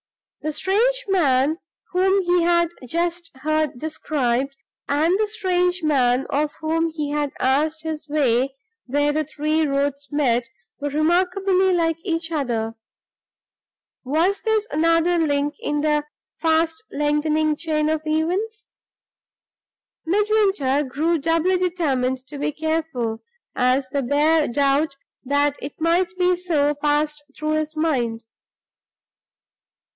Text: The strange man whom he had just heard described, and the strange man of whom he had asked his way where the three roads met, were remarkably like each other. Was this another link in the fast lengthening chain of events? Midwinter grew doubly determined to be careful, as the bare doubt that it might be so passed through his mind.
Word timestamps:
The 0.41 0.51
strange 0.51 1.03
man 1.07 1.59
whom 1.91 2.23
he 2.23 2.41
had 2.41 2.69
just 2.87 3.29
heard 3.35 3.77
described, 3.77 4.55
and 4.89 5.19
the 5.19 5.27
strange 5.27 5.83
man 5.83 6.25
of 6.31 6.55
whom 6.59 6.89
he 6.89 7.11
had 7.11 7.31
asked 7.39 7.83
his 7.83 8.09
way 8.09 8.55
where 8.87 9.13
the 9.13 9.23
three 9.23 9.67
roads 9.67 10.07
met, 10.11 10.49
were 10.79 10.89
remarkably 10.89 11.71
like 11.71 11.97
each 12.03 12.31
other. 12.31 12.73
Was 14.03 14.41
this 14.41 14.67
another 14.71 15.19
link 15.19 15.53
in 15.59 15.81
the 15.81 16.05
fast 16.39 16.83
lengthening 16.91 17.55
chain 17.55 17.87
of 17.87 18.01
events? 18.03 18.67
Midwinter 20.07 20.83
grew 20.83 21.19
doubly 21.19 21.59
determined 21.59 22.25
to 22.25 22.39
be 22.39 22.51
careful, 22.51 23.21
as 23.55 23.87
the 23.89 24.01
bare 24.01 24.47
doubt 24.47 24.95
that 25.23 25.55
it 25.61 25.79
might 25.79 26.17
be 26.17 26.35
so 26.35 26.73
passed 26.73 27.23
through 27.37 27.51
his 27.51 27.75
mind. 27.75 28.23